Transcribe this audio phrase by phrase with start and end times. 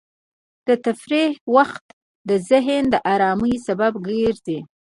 [0.67, 1.85] د تفریح وخت
[2.29, 4.59] د ذهني ارامۍ سبب ګرځي.